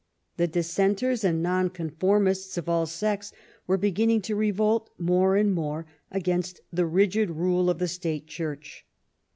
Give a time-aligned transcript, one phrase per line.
[0.37, 3.31] The Dissenters and Nonconformists of all sects
[3.67, 8.25] were be ginning to revolt more and more against the rigid rule of the state
[8.25, 8.83] Church.